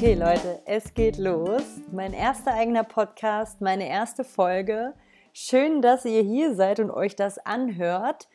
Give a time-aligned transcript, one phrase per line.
[0.00, 1.62] Okay, Leute, es geht los.
[1.92, 4.94] Mein erster eigener Podcast, meine erste Folge.
[5.34, 8.26] Schön, dass ihr hier seid und euch das anhört,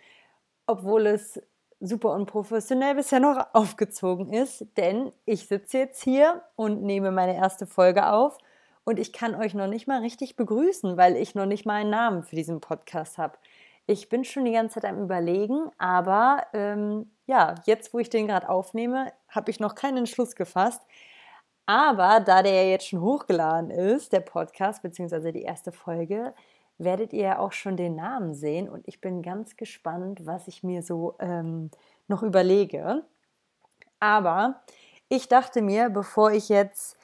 [0.67, 1.41] obwohl es
[1.79, 7.65] super unprofessionell bisher noch aufgezogen ist, denn ich sitze jetzt hier und nehme meine erste
[7.65, 8.37] Folge auf
[8.83, 11.89] und ich kann euch noch nicht mal richtig begrüßen, weil ich noch nicht mal einen
[11.89, 13.39] Namen für diesen Podcast habe.
[13.87, 18.27] Ich bin schon die ganze Zeit am Überlegen, aber ähm, ja, jetzt, wo ich den
[18.27, 20.83] gerade aufnehme, habe ich noch keinen Entschluss gefasst.
[21.65, 26.33] Aber da der ja jetzt schon hochgeladen ist, der Podcast, beziehungsweise die erste Folge,
[26.77, 30.63] werdet ihr ja auch schon den Namen sehen und ich bin ganz gespannt, was ich
[30.63, 31.71] mir so ähm,
[32.07, 33.03] noch überlege.
[33.99, 34.61] Aber
[35.09, 36.97] ich dachte mir, bevor ich jetzt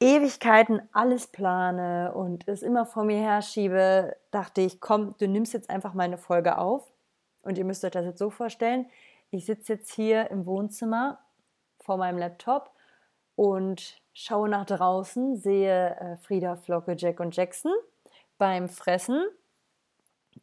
[0.00, 5.70] Ewigkeiten alles plane und es immer vor mir herschiebe, dachte ich, komm, du nimmst jetzt
[5.70, 6.90] einfach meine Folge auf.
[7.42, 8.86] Und ihr müsst euch das jetzt so vorstellen,
[9.30, 11.18] ich sitze jetzt hier im Wohnzimmer
[11.80, 12.73] vor meinem Laptop
[13.36, 17.72] und schaue nach draußen, sehe äh, Frieda, Flocke, Jack und Jackson
[18.38, 19.24] beim Fressen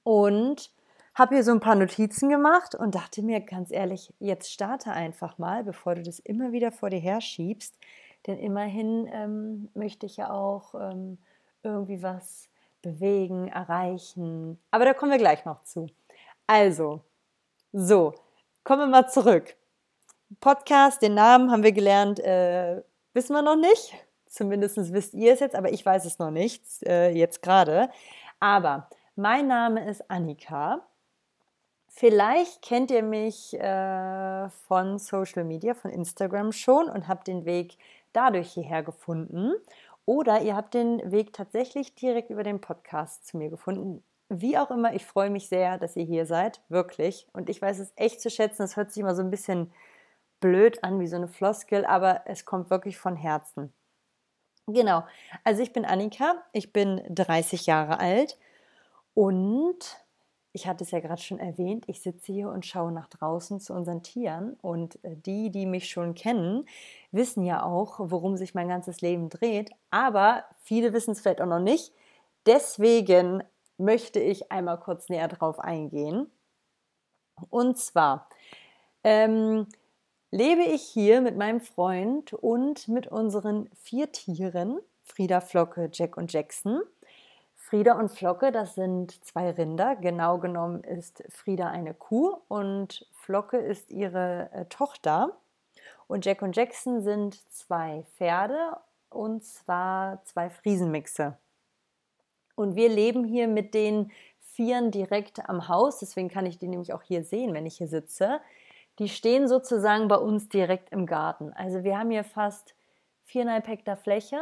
[0.04, 0.72] und
[1.14, 5.38] habe hier so ein paar Notizen gemacht und dachte mir ganz ehrlich, jetzt starte einfach
[5.38, 7.76] mal, bevor du das immer wieder vor dir herschiebst.
[8.28, 11.18] Denn immerhin ähm, möchte ich ja auch ähm,
[11.64, 12.50] irgendwie was
[12.82, 14.60] bewegen, erreichen.
[14.72, 15.88] Aber da kommen wir gleich noch zu.
[16.48, 17.02] Also,
[17.74, 18.14] so,
[18.64, 19.56] kommen wir mal zurück.
[20.40, 22.82] Podcast, den Namen haben wir gelernt, äh,
[23.14, 23.94] wissen wir noch nicht.
[24.28, 27.90] Zumindest wisst ihr es jetzt, aber ich weiß es noch nicht, äh, jetzt gerade.
[28.40, 30.88] Aber mein Name ist Annika.
[31.90, 37.78] Vielleicht kennt ihr mich äh, von Social Media, von Instagram schon und habt den Weg
[38.14, 39.52] dadurch hierher gefunden.
[40.06, 44.02] Oder ihr habt den Weg tatsächlich direkt über den Podcast zu mir gefunden.
[44.30, 47.28] Wie auch immer, ich freue mich sehr, dass ihr hier seid, wirklich.
[47.34, 48.64] Und ich weiß es echt zu schätzen.
[48.64, 49.72] Es hört sich immer so ein bisschen
[50.42, 53.72] blöd an, wie so eine Floskel, aber es kommt wirklich von Herzen.
[54.68, 55.04] Genau,
[55.44, 58.38] also ich bin Annika, ich bin 30 Jahre alt
[59.14, 59.80] und
[60.54, 63.74] ich hatte es ja gerade schon erwähnt, ich sitze hier und schaue nach draußen zu
[63.74, 66.66] unseren Tieren und äh, die, die mich schon kennen,
[67.12, 71.48] wissen ja auch, worum sich mein ganzes Leben dreht, aber viele wissen es vielleicht auch
[71.48, 71.94] noch nicht.
[72.46, 73.44] Deswegen
[73.78, 76.30] möchte ich einmal kurz näher drauf eingehen.
[77.50, 78.30] Und zwar
[79.04, 79.68] ähm,
[80.32, 86.32] lebe ich hier mit meinem Freund und mit unseren vier Tieren, Frieda, Flocke, Jack und
[86.32, 86.82] Jackson.
[87.56, 89.96] Frieda und Flocke, das sind zwei Rinder.
[89.96, 95.38] Genau genommen ist Frieda eine Kuh und Flocke ist ihre äh, Tochter.
[96.08, 98.78] Und Jack und Jackson sind zwei Pferde
[99.10, 101.38] und zwar zwei Friesenmixe.
[102.56, 106.94] Und wir leben hier mit den Vieren direkt am Haus, deswegen kann ich die nämlich
[106.94, 108.42] auch hier sehen, wenn ich hier sitze.
[109.00, 111.54] Die stehen sozusagen bei uns direkt im Garten.
[111.54, 112.76] Also wir haben hier fast
[113.24, 114.40] viereinhalb Hektar Fläche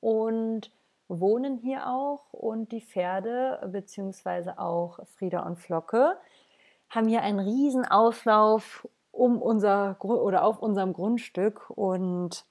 [0.00, 0.70] und
[1.08, 6.16] wohnen hier auch und die Pferde beziehungsweise auch Frieda und Flocke
[6.90, 12.44] haben hier einen riesen Auslauf um unser oder auf unserem Grundstück und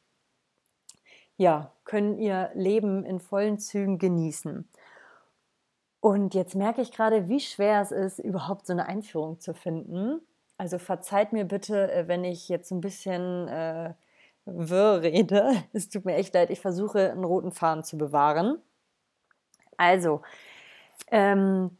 [1.37, 4.67] ja, können ihr Leben in vollen Zügen genießen.
[5.99, 10.21] Und jetzt merke ich gerade, wie schwer es ist, überhaupt so eine Einführung zu finden.
[10.61, 13.95] Also verzeiht mir bitte, äh, wenn ich jetzt ein bisschen äh,
[14.45, 15.55] wirr rede.
[15.73, 18.61] Es tut mir echt leid, ich versuche einen roten Faden zu bewahren.
[19.77, 20.21] Also,
[21.09, 21.75] ähm,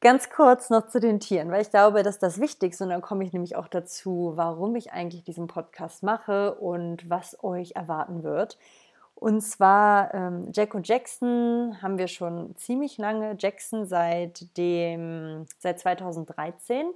[0.00, 3.24] ganz kurz noch zu den Tieren, weil ich glaube, dass das Wichtigste, und dann komme
[3.24, 8.56] ich nämlich auch dazu, warum ich eigentlich diesen Podcast mache und was euch erwarten wird.
[9.16, 13.34] Und zwar ähm, Jack und Jackson haben wir schon ziemlich lange.
[13.36, 16.86] Jackson seit dem seit 2013.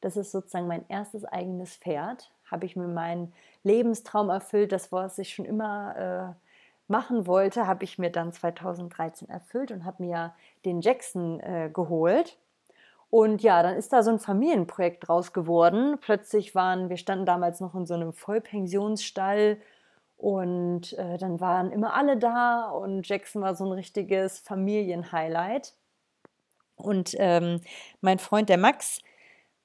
[0.00, 2.30] Das ist sozusagen mein erstes eigenes Pferd.
[2.50, 3.32] Habe ich mir meinen
[3.62, 6.48] Lebenstraum erfüllt, das was ich schon immer äh,
[6.88, 12.38] machen wollte, habe ich mir dann 2013 erfüllt und habe mir den Jackson äh, geholt.
[13.10, 15.98] Und ja, dann ist da so ein Familienprojekt draus geworden.
[16.00, 19.58] Plötzlich waren wir standen damals noch in so einem Vollpensionsstall
[20.16, 25.74] und äh, dann waren immer alle da und Jackson war so ein richtiges Familienhighlight.
[26.76, 27.60] Und ähm,
[28.00, 29.00] mein Freund, der Max,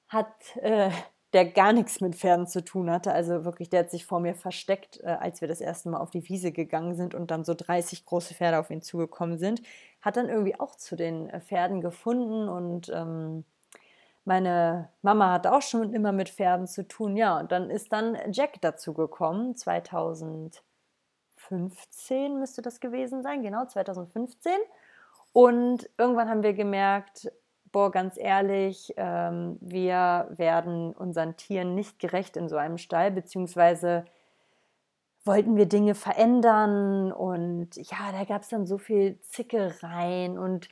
[0.08, 0.90] hat, äh,
[1.32, 4.34] der gar nichts mit Pferden zu tun hatte, also wirklich, der hat sich vor mir
[4.34, 7.54] versteckt, äh, als wir das erste Mal auf die Wiese gegangen sind und dann so
[7.54, 9.62] 30 große Pferde auf ihn zugekommen sind,
[10.00, 13.44] hat dann irgendwie auch zu den äh, Pferden gefunden und ähm,
[14.24, 17.38] meine Mama hatte auch schon immer mit Pferden zu tun, ja.
[17.40, 20.62] Und dann ist dann Jack dazu gekommen, 2015
[22.38, 24.52] müsste das gewesen sein, genau, 2015.
[25.32, 27.30] Und irgendwann haben wir gemerkt,
[27.74, 34.04] boah, ganz ehrlich, ähm, wir werden unseren Tieren nicht gerecht in so einem Stall, beziehungsweise
[35.24, 37.10] wollten wir Dinge verändern.
[37.10, 40.68] Und ja, da gab es dann so viel Zickereien und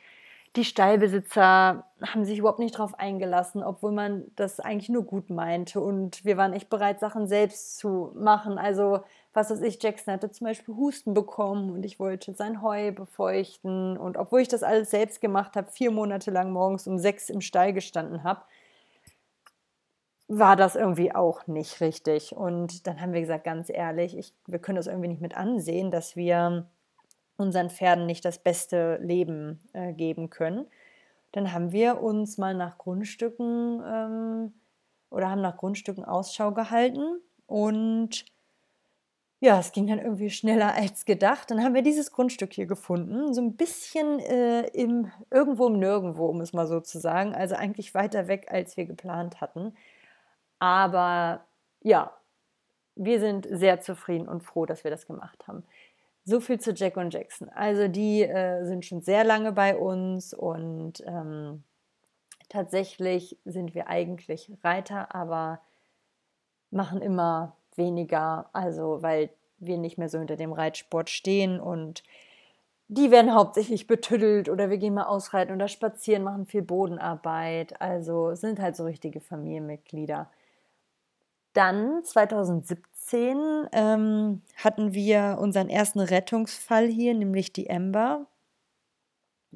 [0.57, 5.81] die Stallbesitzer haben sich überhaupt nicht drauf eingelassen, obwohl man das eigentlich nur gut meinte.
[5.81, 8.59] Und wir waren echt bereit, Sachen selbst zu machen.
[8.59, 9.01] Also,
[9.33, 13.97] was weiß ich, Jackson hatte zum Beispiel Husten bekommen und ich wollte sein Heu befeuchten.
[13.97, 17.41] Und obwohl ich das alles selbst gemacht habe, vier Monate lang morgens um sechs im
[17.41, 18.43] Stall gestanden habe,
[20.29, 22.37] war das irgendwie auch nicht richtig.
[22.37, 25.91] Und dann haben wir gesagt, ganz ehrlich, ich, wir können das irgendwie nicht mit ansehen,
[25.91, 26.67] dass wir
[27.37, 30.67] unseren Pferden nicht das beste Leben äh, geben können.
[31.33, 34.53] Dann haben wir uns mal nach Grundstücken ähm,
[35.11, 38.25] oder haben nach Grundstücken Ausschau gehalten und
[39.41, 41.51] ja, es ging dann irgendwie schneller als gedacht.
[41.51, 46.27] Dann haben wir dieses Grundstück hier gefunden, so ein bisschen äh, im, irgendwo im Nirgendwo,
[46.27, 47.35] um es mal so zu sagen.
[47.35, 49.75] Also eigentlich weiter weg, als wir geplant hatten.
[50.61, 51.45] Aber
[51.81, 52.13] ja,
[52.95, 55.65] wir sind sehr zufrieden und froh, dass wir das gemacht haben.
[56.25, 57.49] So viel zu Jack und Jackson.
[57.49, 61.65] Also die äh, sind schon sehr lange bei uns und ähm,
[62.49, 65.61] tatsächlich sind wir eigentlich Reiter, aber
[66.71, 72.03] machen immer weniger, also weil wir nicht mehr so hinter dem Reitsport stehen und
[72.89, 77.81] die werden hauptsächlich betüttelt oder wir gehen mal ausreiten oder spazieren, machen viel Bodenarbeit.
[77.81, 80.31] Also sind halt so richtige Familienmitglieder.
[81.55, 82.92] Dann 2017
[83.73, 88.27] ähm, hatten wir unseren ersten Rettungsfall hier, nämlich die Ember.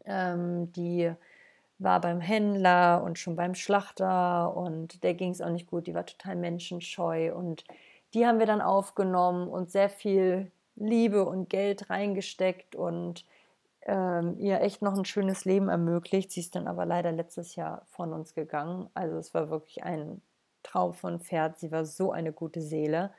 [0.05, 1.13] Ähm, die
[1.79, 5.87] war beim Händler und schon beim Schlachter und der ging es auch nicht gut.
[5.87, 7.65] Die war total menschenscheu und
[8.15, 13.25] die haben wir dann aufgenommen und sehr viel Liebe und Geld reingesteckt und
[13.83, 16.33] ähm, ihr echt noch ein schönes Leben ermöglicht.
[16.33, 18.89] Sie ist dann aber leider letztes Jahr von uns gegangen.
[18.95, 20.21] Also es war wirklich ein
[20.63, 21.59] Traum von Pferd.
[21.59, 23.13] Sie war so eine gute Seele.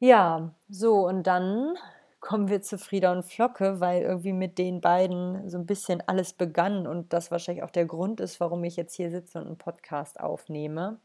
[0.00, 1.76] Ja, so und dann
[2.20, 6.32] kommen wir zu Frieda und Flocke, weil irgendwie mit den beiden so ein bisschen alles
[6.32, 9.58] begann und das wahrscheinlich auch der Grund ist, warum ich jetzt hier sitze und einen
[9.58, 10.98] Podcast aufnehme.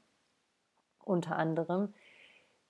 [1.04, 1.94] Unter anderem.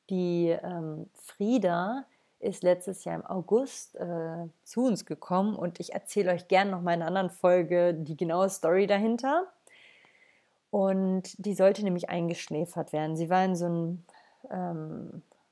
[0.09, 2.05] Die ähm, Frieda
[2.39, 6.81] ist letztes Jahr im August äh, zu uns gekommen und ich erzähle euch gerne noch
[6.81, 9.47] mal in einer anderen Folge die genaue Story dahinter.
[10.71, 13.15] Und die sollte nämlich eingeschläfert werden.
[13.17, 14.03] Sie war in so einem
[14.49, 14.88] ähm,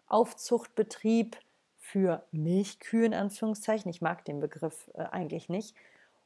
[0.08, 1.38] Aufzuchtbetrieb
[1.78, 3.90] für Milchkühe in Anführungszeichen.
[3.90, 5.76] Ich mag den Begriff äh, eigentlich nicht.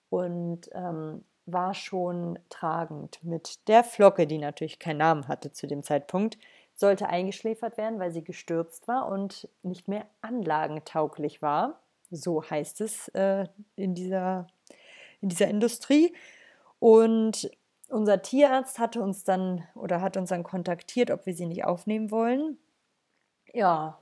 [0.09, 5.83] Und ähm, war schon tragend mit der Flocke, die natürlich keinen Namen hatte zu dem
[5.83, 6.37] Zeitpunkt,
[6.75, 11.79] sollte eingeschläfert werden, weil sie gestürzt war und nicht mehr anlagentauglich war.
[12.09, 14.47] So heißt es äh, in, dieser,
[15.21, 16.13] in dieser Industrie.
[16.79, 17.49] Und
[17.89, 22.09] unser Tierarzt hatte uns dann oder hat uns dann kontaktiert, ob wir sie nicht aufnehmen
[22.11, 22.57] wollen.
[23.53, 23.99] Ja,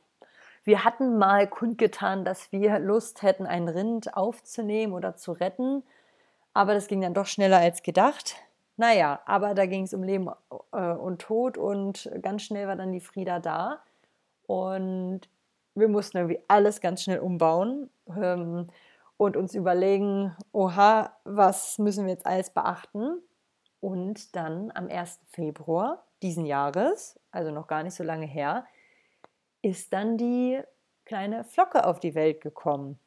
[0.64, 5.84] wir hatten mal kundgetan, dass wir Lust hätten, ein Rind aufzunehmen oder zu retten,
[6.54, 8.36] aber das ging dann doch schneller als gedacht.
[8.78, 10.30] Naja, aber da ging es um Leben
[10.72, 13.80] äh, und Tod und ganz schnell war dann die Frieda da
[14.46, 15.22] und
[15.76, 18.68] wir mussten irgendwie alles ganz schnell umbauen ähm,
[19.18, 23.22] und uns überlegen, oha, was müssen wir jetzt alles beachten?
[23.82, 25.20] Und dann am 1.
[25.32, 28.66] Februar diesen Jahres, also noch gar nicht so lange her,
[29.62, 30.62] ist dann die
[31.06, 33.00] kleine Flocke auf die Welt gekommen.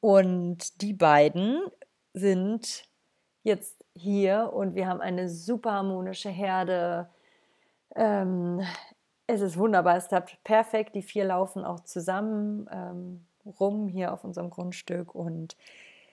[0.00, 1.60] Und die beiden
[2.12, 2.88] sind
[3.42, 7.08] jetzt hier und wir haben eine super harmonische Herde.
[7.94, 8.62] Ähm,
[9.26, 10.94] es ist wunderbar, es klappt perfekt.
[10.94, 13.26] Die vier laufen auch zusammen ähm,
[13.60, 15.56] rum hier auf unserem Grundstück und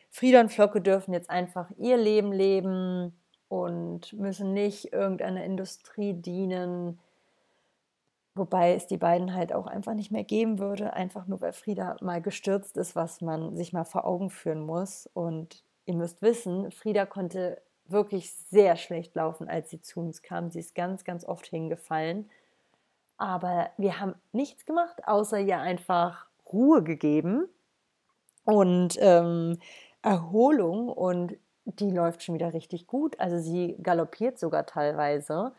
[0.10, 3.18] Frieda und Flocke dürfen jetzt einfach ihr Leben leben
[3.48, 7.00] und müssen nicht irgendeiner Industrie dienen.
[8.34, 11.98] Wobei es die beiden halt auch einfach nicht mehr geben würde, einfach nur weil Frieda
[12.02, 15.10] mal gestürzt ist, was man sich mal vor Augen führen muss.
[15.14, 20.50] Und ihr müsst wissen, Frieda konnte wirklich sehr schlecht laufen, als sie zu uns kam.
[20.50, 22.30] Sie ist ganz, ganz oft hingefallen.
[23.18, 27.48] Aber wir haben nichts gemacht, außer ihr einfach Ruhe gegeben
[28.46, 29.60] und ähm,
[30.02, 30.90] Erholung.
[30.90, 31.36] Und
[31.66, 33.20] die läuft schon wieder richtig gut.
[33.20, 35.52] Also sie galoppiert sogar teilweise.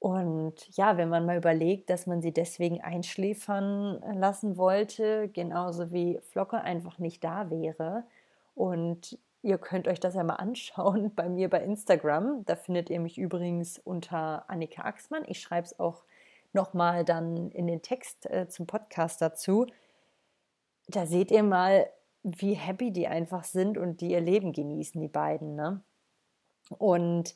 [0.00, 6.18] Und ja, wenn man mal überlegt, dass man sie deswegen einschläfern lassen wollte, genauso wie
[6.22, 8.04] Flocke einfach nicht da wäre.
[8.54, 12.46] Und ihr könnt euch das ja mal anschauen bei mir bei Instagram.
[12.46, 15.24] Da findet ihr mich übrigens unter Annika Axmann.
[15.26, 16.04] Ich schreibe es auch
[16.54, 19.66] nochmal dann in den Text äh, zum Podcast dazu.
[20.88, 21.86] Da seht ihr mal,
[22.22, 25.56] wie happy die einfach sind und die ihr Leben genießen, die beiden.
[25.56, 25.82] Ne?
[26.78, 27.34] Und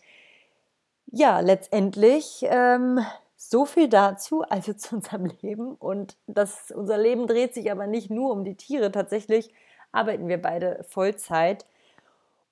[1.15, 2.99] ja, letztendlich ähm,
[3.37, 5.75] so viel dazu, also zu unserem Leben.
[5.77, 8.91] Und das, unser Leben dreht sich aber nicht nur um die Tiere.
[8.91, 9.53] Tatsächlich
[9.93, 11.67] arbeiten wir beide Vollzeit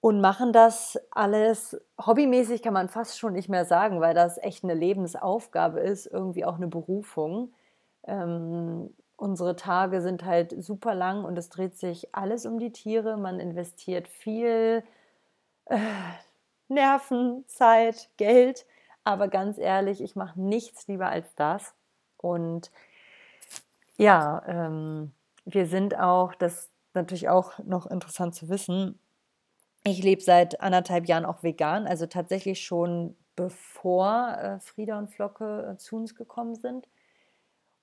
[0.00, 4.64] und machen das alles hobbymäßig, kann man fast schon nicht mehr sagen, weil das echt
[4.64, 7.52] eine Lebensaufgabe ist, irgendwie auch eine Berufung.
[8.04, 13.16] Ähm, unsere Tage sind halt super lang und es dreht sich alles um die Tiere.
[13.16, 14.84] Man investiert viel
[15.66, 15.78] äh,
[16.74, 18.66] Nerven, Zeit, Geld.
[19.04, 21.74] Aber ganz ehrlich, ich mache nichts lieber als das.
[22.16, 22.70] Und
[23.96, 25.12] ja, ähm,
[25.44, 28.98] wir sind auch, das ist natürlich auch noch interessant zu wissen,
[29.84, 35.72] ich lebe seit anderthalb Jahren auch vegan, also tatsächlich schon bevor äh, Frieda und Flocke
[35.72, 36.86] äh, zu uns gekommen sind.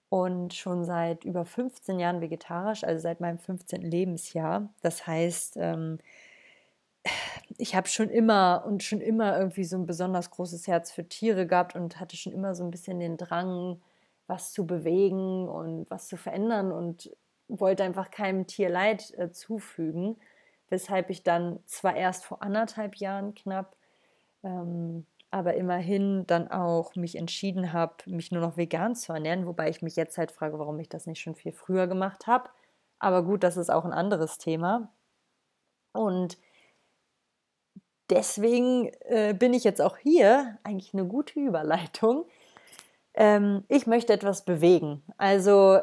[0.07, 3.81] Und schon seit über 15 Jahren vegetarisch, also seit meinem 15.
[3.81, 4.69] Lebensjahr.
[4.81, 5.99] Das heißt, ähm,
[7.57, 11.47] ich habe schon immer und schon immer irgendwie so ein besonders großes Herz für Tiere
[11.47, 13.81] gehabt und hatte schon immer so ein bisschen den Drang,
[14.27, 17.11] was zu bewegen und was zu verändern und
[17.47, 20.17] wollte einfach keinem Tier Leid äh, zufügen,
[20.69, 23.75] weshalb ich dann zwar erst vor anderthalb Jahren knapp,
[24.43, 29.69] ähm, aber immerhin dann auch mich entschieden habe, mich nur noch vegan zu ernähren, wobei
[29.69, 32.49] ich mich jetzt halt frage, warum ich das nicht schon viel früher gemacht habe.
[32.99, 34.91] Aber gut, das ist auch ein anderes Thema.
[35.91, 36.37] Und
[38.09, 42.25] deswegen äh, bin ich jetzt auch hier, eigentlich eine gute Überleitung.
[43.13, 45.03] Ähm, ich möchte etwas bewegen.
[45.17, 45.79] Also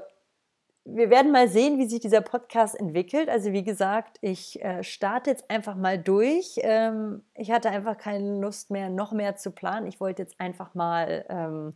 [0.87, 3.28] wir werden mal sehen, wie sich dieser Podcast entwickelt.
[3.28, 6.59] Also wie gesagt, ich äh, starte jetzt einfach mal durch.
[6.62, 9.87] Ähm, ich hatte einfach keine Lust mehr, noch mehr zu planen.
[9.87, 11.75] Ich wollte jetzt einfach mal ähm,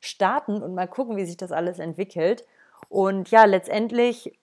[0.00, 2.44] starten und mal gucken, wie sich das alles entwickelt.
[2.90, 4.38] Und ja, letztendlich,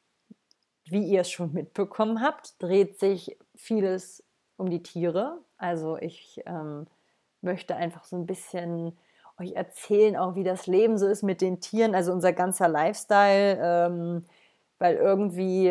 [0.85, 4.23] wie ihr es schon mitbekommen habt, dreht sich vieles
[4.57, 5.39] um die Tiere.
[5.57, 6.87] Also ich ähm,
[7.41, 8.97] möchte einfach so ein bisschen
[9.39, 13.59] euch erzählen, auch wie das Leben so ist mit den Tieren, also unser ganzer Lifestyle,
[13.61, 14.25] ähm,
[14.79, 15.67] weil irgendwie,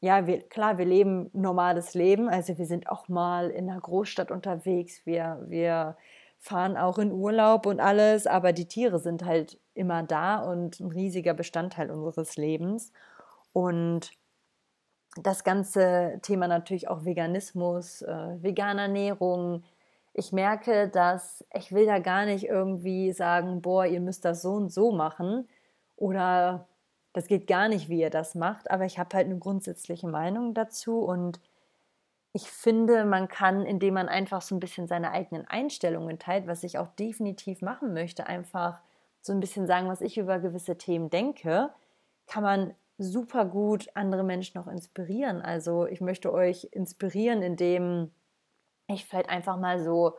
[0.00, 4.30] ja, wir, klar, wir leben normales Leben, also wir sind auch mal in einer Großstadt
[4.30, 5.96] unterwegs, wir, wir
[6.38, 10.90] fahren auch in Urlaub und alles, aber die Tiere sind halt immer da und ein
[10.90, 12.92] riesiger Bestandteil unseres Lebens.
[13.52, 14.10] Und
[15.22, 19.64] das ganze Thema natürlich auch Veganismus, äh, vegane Ernährung.
[20.12, 24.52] Ich merke, dass ich will da gar nicht irgendwie sagen, boah, ihr müsst das so
[24.54, 25.48] und so machen
[25.96, 26.66] oder
[27.12, 30.54] das geht gar nicht, wie ihr das macht, aber ich habe halt eine grundsätzliche Meinung
[30.54, 31.40] dazu und
[32.32, 36.62] ich finde, man kann, indem man einfach so ein bisschen seine eigenen Einstellungen teilt, was
[36.62, 38.80] ich auch definitiv machen möchte, einfach
[39.20, 41.70] so ein bisschen sagen, was ich über gewisse Themen denke,
[42.26, 45.40] kann man super gut andere Menschen auch inspirieren.
[45.40, 48.10] Also ich möchte euch inspirieren, indem
[48.88, 50.14] ich vielleicht einfach mal so,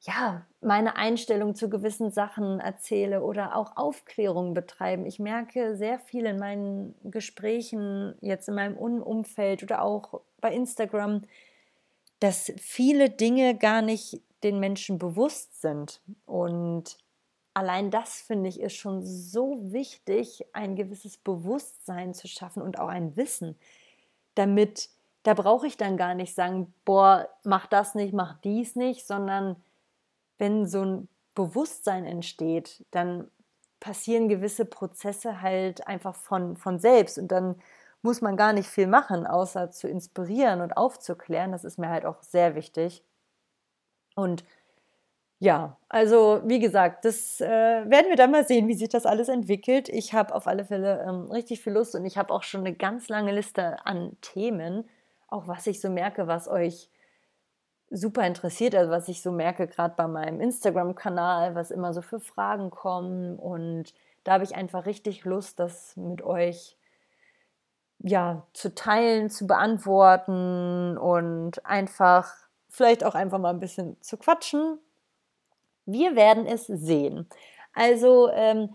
[0.00, 5.06] ja, meine Einstellung zu gewissen Sachen erzähle oder auch Aufklärung betreiben.
[5.06, 11.22] Ich merke sehr viel in meinen Gesprächen, jetzt in meinem Umfeld oder auch bei Instagram,
[12.20, 16.00] dass viele Dinge gar nicht den Menschen bewusst sind.
[16.26, 16.98] Und
[17.54, 22.88] allein das finde ich ist schon so wichtig, ein gewisses Bewusstsein zu schaffen und auch
[22.88, 23.56] ein Wissen,
[24.34, 24.90] damit
[25.22, 29.56] da brauche ich dann gar nicht sagen, boah, mach das nicht, mach dies nicht, sondern
[30.36, 33.30] wenn so ein Bewusstsein entsteht, dann
[33.80, 37.56] passieren gewisse Prozesse halt einfach von, von selbst und dann
[38.02, 41.52] muss man gar nicht viel machen, außer zu inspirieren und aufzuklären.
[41.52, 43.02] Das ist mir halt auch sehr wichtig.
[44.14, 44.44] Und
[45.40, 49.28] ja, also wie gesagt, das äh, werden wir dann mal sehen, wie sich das alles
[49.28, 49.88] entwickelt.
[49.88, 52.74] Ich habe auf alle Fälle ähm, richtig viel Lust und ich habe auch schon eine
[52.74, 54.88] ganz lange Liste an Themen,
[55.28, 56.88] auch was ich so merke, was euch
[57.90, 62.20] super interessiert, also was ich so merke, gerade bei meinem Instagram-Kanal, was immer so für
[62.20, 63.36] Fragen kommen.
[63.38, 63.92] Und
[64.24, 66.76] da habe ich einfach richtig Lust, das mit euch
[67.98, 72.32] ja, zu teilen, zu beantworten und einfach,
[72.68, 74.78] vielleicht auch einfach mal ein bisschen zu quatschen
[75.86, 77.28] wir werden es sehen.
[77.72, 78.74] Also ähm,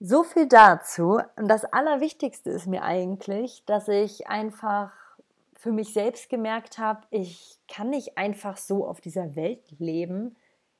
[0.00, 1.20] so viel dazu.
[1.36, 4.92] Und das Allerwichtigste ist mir eigentlich, dass ich einfach
[5.54, 10.36] für mich selbst gemerkt habe, ich kann nicht einfach so auf dieser Welt leben,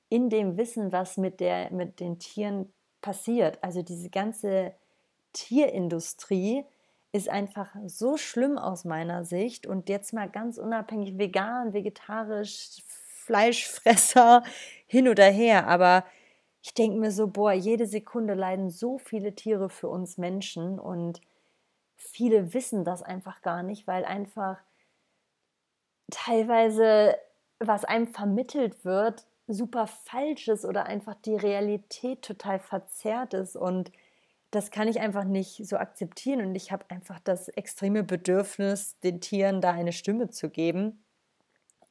[0.09, 2.73] in dem Wissen, was mit, der, mit den Tieren
[3.03, 3.59] passiert.
[3.63, 4.73] Also diese ganze
[5.35, 6.65] Tierindustrie
[7.13, 9.67] ist einfach so schlimm aus meiner Sicht.
[9.67, 12.83] Und jetzt mal ganz unabhängig vegan, vegetarisch,
[13.31, 14.43] Fleischfresser
[14.87, 15.69] hin oder her.
[15.69, 16.05] Aber
[16.63, 21.21] ich denke mir so, boah, jede Sekunde leiden so viele Tiere für uns Menschen und
[21.97, 24.59] viele wissen das einfach gar nicht, weil einfach
[26.11, 27.17] teilweise,
[27.61, 33.57] was einem vermittelt wird, super falsch ist oder einfach die Realität total verzerrt ist.
[33.57, 33.93] Und
[34.51, 36.41] das kann ich einfach nicht so akzeptieren.
[36.41, 41.05] Und ich habe einfach das extreme Bedürfnis, den Tieren da eine Stimme zu geben,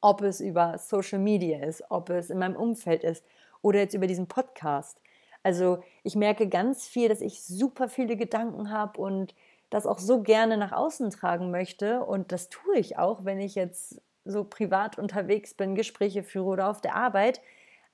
[0.01, 3.25] ob es über Social Media ist, ob es in meinem Umfeld ist
[3.61, 5.01] oder jetzt über diesen Podcast.
[5.43, 9.35] Also ich merke ganz viel, dass ich super viele Gedanken habe und
[9.69, 13.55] das auch so gerne nach außen tragen möchte und das tue ich auch, wenn ich
[13.55, 17.41] jetzt so privat unterwegs bin, Gespräche führe oder auf der Arbeit.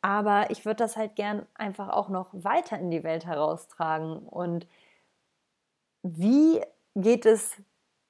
[0.02, 4.20] Aber ich würde das halt gern einfach auch noch weiter in die Welt heraustragen.
[4.20, 4.68] Und
[6.04, 6.62] wie
[6.96, 7.62] geht es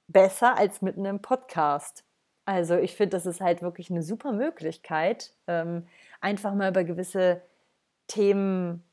[0.08, 2.05] besser als mit einem Podcast?
[2.46, 5.88] Also ich finde, das ist halt wirklich eine super Möglichkeit, ähm,
[6.22, 7.42] einfach mal über gewisse
[8.08, 8.84] Themen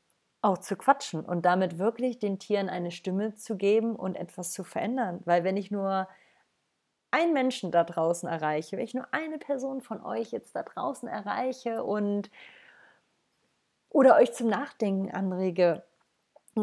[0.40, 4.64] auch zu quatschen und damit wirklich den Tieren eine Stimme zu geben und etwas zu
[4.64, 5.20] verändern.
[5.24, 6.08] Weil wenn ich nur
[7.12, 11.08] einen Menschen da draußen erreiche, wenn ich nur eine Person von euch jetzt da draußen
[11.08, 12.30] erreiche und
[13.90, 15.84] oder euch zum Nachdenken anrege.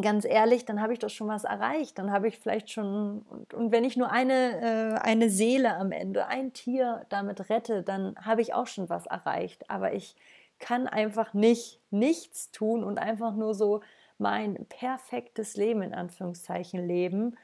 [0.01, 1.97] Ganz ehrlich, dann habe ich doch schon was erreicht.
[1.97, 5.91] Dann habe ich vielleicht schon, und, und wenn ich nur eine, äh, eine Seele am
[5.91, 9.67] Ende, ein Tier damit rette, dann habe ich auch schon was erreicht.
[9.69, 10.15] Aber ich
[10.59, 13.81] kann einfach nicht nichts tun und einfach nur so
[14.19, 17.35] mein perfektes Leben in Anführungszeichen leben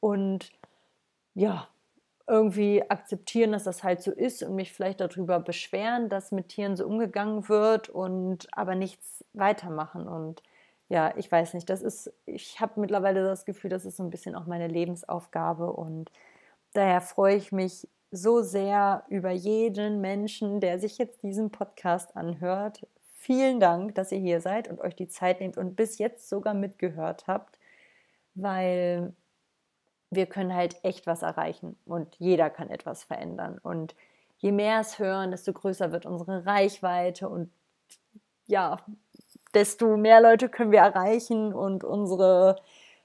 [0.00, 0.50] und
[1.34, 1.68] ja,
[2.26, 6.76] irgendwie akzeptieren, dass das halt so ist und mich vielleicht darüber beschweren, dass mit Tieren
[6.76, 10.08] so umgegangen wird und aber nichts weitermachen.
[10.08, 10.42] Und
[10.88, 14.10] ja, ich weiß nicht, das ist, ich habe mittlerweile das Gefühl, das ist so ein
[14.10, 16.10] bisschen auch meine Lebensaufgabe und
[16.72, 22.86] daher freue ich mich so sehr über jeden Menschen, der sich jetzt diesen Podcast anhört.
[23.16, 26.54] Vielen Dank, dass ihr hier seid und euch die Zeit nehmt und bis jetzt sogar
[26.54, 27.58] mitgehört habt,
[28.34, 29.14] weil
[30.10, 33.58] wir können halt echt was erreichen und jeder kann etwas verändern.
[33.58, 33.96] Und
[34.38, 37.50] je mehr es hören, desto größer wird unsere Reichweite und
[38.46, 38.78] ja,
[39.54, 42.56] desto mehr Leute können wir erreichen und unsere,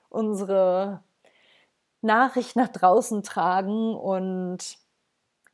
[0.09, 1.03] unsere
[2.01, 3.95] Nachricht nach draußen tragen.
[3.95, 4.77] Und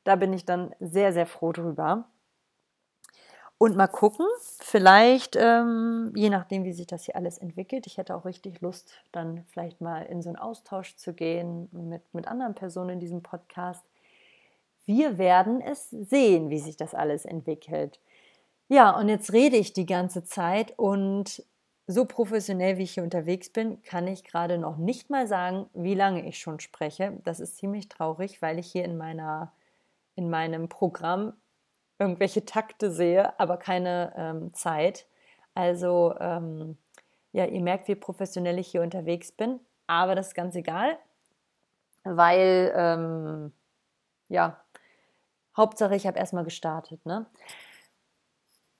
[0.04, 2.06] da bin ich dann sehr, sehr froh drüber.
[3.58, 4.26] Und mal gucken,
[4.60, 8.92] vielleicht, ähm, je nachdem, wie sich das hier alles entwickelt, ich hätte auch richtig Lust,
[9.14, 13.24] dann vielleicht mal in so einen Austausch zu gehen mit, mit anderen Personen in diesem
[13.24, 13.86] Podcast.
[14.86, 18.00] Wir werden es sehen, wie sich das alles entwickelt.
[18.68, 21.44] Ja, und jetzt rede ich die ganze Zeit und
[21.88, 25.94] so professionell, wie ich hier unterwegs bin, kann ich gerade noch nicht mal sagen, wie
[25.94, 27.14] lange ich schon spreche.
[27.24, 29.52] Das ist ziemlich traurig, weil ich hier in meiner
[30.16, 31.34] in meinem Programm
[32.00, 35.06] irgendwelche Takte sehe, aber keine ähm, Zeit.
[35.54, 36.78] Also ähm,
[37.34, 40.98] ja, ihr merkt, wie professionell ich hier unterwegs bin, aber das ist ganz egal,
[42.04, 43.52] weil ähm,
[44.30, 44.60] ja,
[45.56, 47.06] Hauptsache ich habe erstmal gestartet.
[47.06, 47.26] Ne?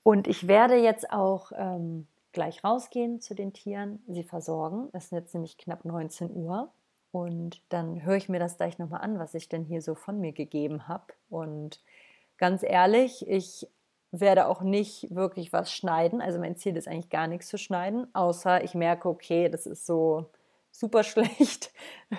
[0.06, 4.88] Und ich werde jetzt auch ähm, gleich rausgehen zu den Tieren, sie versorgen.
[4.92, 6.70] Es ist jetzt nämlich knapp 19 Uhr.
[7.10, 10.20] Und dann höre ich mir das gleich nochmal an, was ich denn hier so von
[10.20, 11.06] mir gegeben habe.
[11.28, 11.80] Und
[12.38, 13.66] ganz ehrlich, ich
[14.12, 16.20] werde auch nicht wirklich was schneiden.
[16.20, 19.86] Also mein Ziel ist eigentlich gar nichts zu schneiden, außer ich merke, okay, das ist
[19.86, 20.26] so
[20.70, 21.72] super schlecht,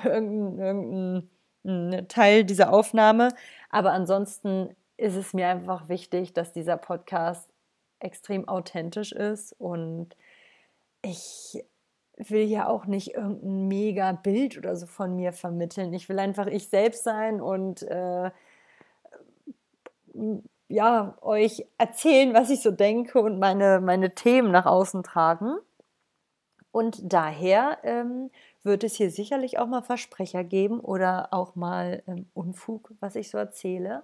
[0.04, 1.30] irgendein,
[1.64, 3.34] irgendein Teil dieser Aufnahme.
[3.70, 7.50] Aber ansonsten ist es mir einfach wichtig, dass dieser Podcast
[8.00, 10.16] extrem authentisch ist und
[11.02, 11.64] ich
[12.18, 15.94] will ja auch nicht irgendein mega Bild oder so von mir vermitteln.
[15.94, 18.32] Ich will einfach ich selbst sein und äh,
[20.68, 25.58] ja, euch erzählen, was ich so denke und meine, meine Themen nach außen tragen.
[26.72, 28.30] Und daher ähm,
[28.64, 33.30] wird es hier sicherlich auch mal Versprecher geben oder auch mal ähm, Unfug, was ich
[33.30, 34.04] so erzähle.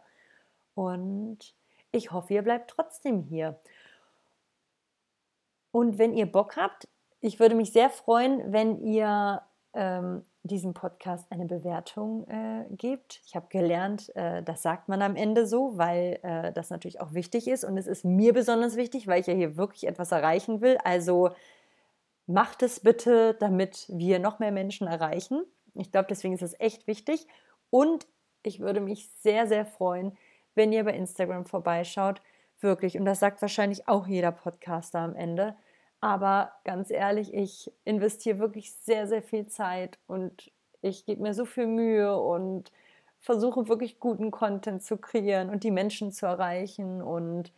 [0.73, 1.53] Und
[1.91, 3.59] ich hoffe, ihr bleibt trotzdem hier.
[5.73, 6.87] Und wenn ihr Bock habt,
[7.19, 9.41] ich würde mich sehr freuen, wenn ihr
[9.73, 13.21] ähm, diesem Podcast eine Bewertung äh, gebt.
[13.25, 17.13] Ich habe gelernt, äh, das sagt man am Ende so, weil äh, das natürlich auch
[17.13, 17.63] wichtig ist.
[17.63, 20.77] Und es ist mir besonders wichtig, weil ich ja hier wirklich etwas erreichen will.
[20.83, 21.31] Also
[22.27, 25.43] macht es bitte, damit wir noch mehr Menschen erreichen.
[25.73, 27.25] Ich glaube, deswegen ist es echt wichtig.
[27.71, 28.05] Und
[28.43, 30.15] ich würde mich sehr, sehr freuen,
[30.53, 32.21] wenn ihr bei Instagram vorbeischaut.
[32.59, 32.99] Wirklich.
[32.99, 35.55] Und das sagt wahrscheinlich auch jeder Podcaster am Ende
[36.03, 41.45] aber ganz ehrlich, ich investiere wirklich sehr, sehr viel Zeit und ich gebe mir so
[41.45, 42.73] viel Mühe und
[43.21, 47.01] versuche wirklich guten Content zu kreieren und die Menschen zu erreichen.
[47.01, 47.53] Und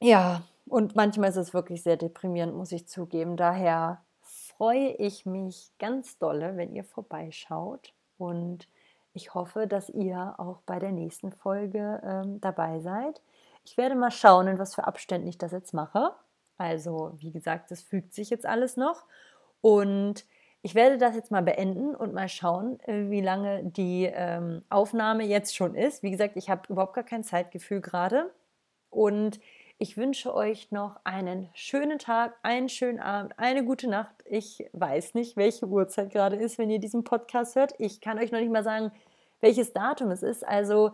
[0.00, 3.36] ja, und manchmal ist es wirklich sehr deprimierend, muss ich zugeben.
[3.36, 7.92] Daher freue ich mich ganz dolle, wenn ihr vorbeischaut.
[8.16, 8.66] Und
[9.12, 13.20] ich hoffe, dass ihr auch bei der nächsten Folge ähm, dabei seid.
[13.66, 16.14] Ich werde mal schauen, in was für Abständen ich das jetzt mache.
[16.58, 19.04] Also, wie gesagt, das fügt sich jetzt alles noch.
[19.60, 20.24] Und
[20.62, 25.24] ich werde das jetzt mal beenden und mal schauen, äh, wie lange die ähm, Aufnahme
[25.24, 26.02] jetzt schon ist.
[26.02, 28.32] Wie gesagt, ich habe überhaupt gar kein Zeitgefühl gerade.
[28.90, 29.38] Und
[29.78, 34.14] ich wünsche euch noch einen schönen Tag, einen schönen Abend, eine gute Nacht.
[34.24, 37.74] Ich weiß nicht, welche Uhrzeit gerade ist, wenn ihr diesen Podcast hört.
[37.78, 38.90] Ich kann euch noch nicht mal sagen,
[39.40, 40.46] welches Datum es ist.
[40.46, 40.92] Also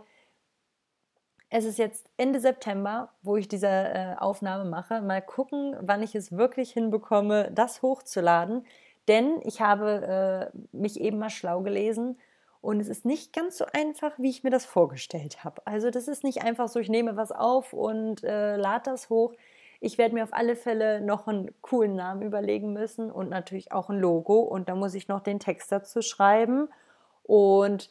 [1.55, 5.03] es ist jetzt Ende September, wo ich diese äh, Aufnahme mache.
[5.03, 8.65] Mal gucken, wann ich es wirklich hinbekomme, das hochzuladen.
[9.07, 12.19] Denn ich habe äh, mich eben mal schlau gelesen
[12.63, 15.61] und es ist nicht ganz so einfach, wie ich mir das vorgestellt habe.
[15.67, 19.35] Also das ist nicht einfach so, ich nehme was auf und äh, lade das hoch.
[19.79, 23.91] Ich werde mir auf alle Fälle noch einen coolen Namen überlegen müssen und natürlich auch
[23.91, 24.41] ein Logo.
[24.41, 26.71] Und da muss ich noch den Text dazu schreiben
[27.25, 27.91] und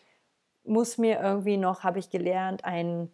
[0.63, 3.11] muss mir irgendwie noch, habe ich gelernt, einen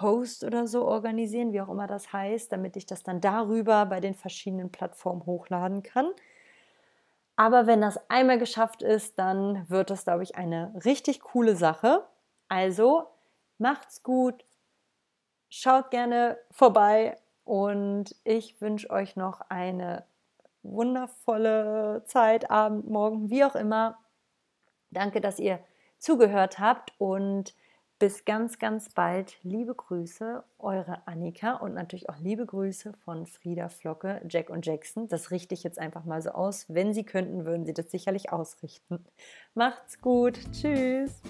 [0.00, 4.00] Host oder so organisieren, wie auch immer das heißt, damit ich das dann darüber bei
[4.00, 6.10] den verschiedenen Plattformen hochladen kann.
[7.36, 12.06] Aber wenn das einmal geschafft ist, dann wird das, glaube ich, eine richtig coole Sache.
[12.48, 13.06] Also
[13.58, 14.44] macht's gut,
[15.48, 20.04] schaut gerne vorbei und ich wünsche euch noch eine
[20.62, 23.98] wundervolle Zeit, Abend, Morgen, wie auch immer.
[24.90, 25.60] Danke, dass ihr
[25.98, 27.54] zugehört habt und
[27.98, 29.38] bis ganz, ganz bald.
[29.42, 35.08] Liebe Grüße, eure Annika und natürlich auch liebe Grüße von Frieda Flocke, Jack und Jackson.
[35.08, 36.66] Das richte ich jetzt einfach mal so aus.
[36.68, 39.04] Wenn sie könnten, würden sie das sicherlich ausrichten.
[39.54, 40.38] Macht's gut.
[40.52, 41.22] Tschüss.